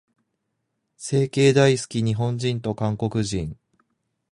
[0.97, 3.55] 整形大好き、日本人と韓国人。